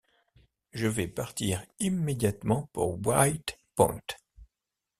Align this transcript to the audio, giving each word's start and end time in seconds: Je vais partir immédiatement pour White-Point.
Je 0.73 0.87
vais 0.87 1.07
partir 1.07 1.63
immédiatement 1.77 2.71
pour 2.73 2.99
White-Point. 3.05 4.01